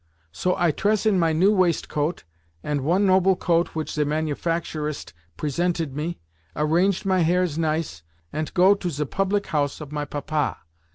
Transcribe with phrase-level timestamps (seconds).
[0.31, 2.23] So I tress in my new waistcoat
[2.63, 6.17] and one noble coat which ze manufacturist presented me,
[6.55, 8.01] arranged my hairs nice,
[8.33, 10.57] ant go to ze public house of my Papa.